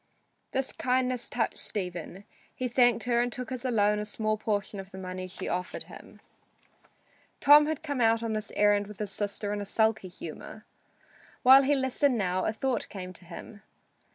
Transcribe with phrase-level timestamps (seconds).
[0.51, 2.23] This kindness touched Stephen.
[2.55, 5.47] He thanked her and took as a loan a small portion of the money she
[5.47, 6.19] offered him.
[7.39, 10.65] Tom had come on this errand with his sister in a sulky humor.
[11.43, 13.61] While he listened now a thought came to him.